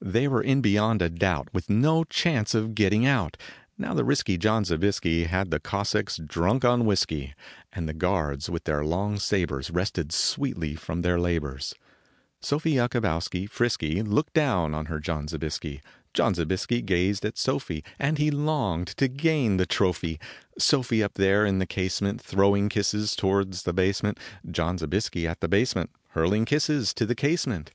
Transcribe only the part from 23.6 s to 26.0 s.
the basement John Zobiesky at the basement